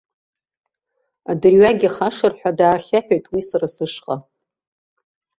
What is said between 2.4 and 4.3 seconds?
даахьаҳәит уи сара сышҟа.